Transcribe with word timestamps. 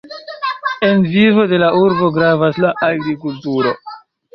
En 0.89 1.03
vivo 1.11 1.43
de 1.53 1.59
la 1.65 1.69
urbo 1.83 2.11
gravas 2.19 2.61
la 2.67 2.75
agrikulturo. 2.91 3.81